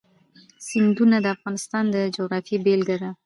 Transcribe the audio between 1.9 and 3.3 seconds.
د جغرافیې بېلګه ده.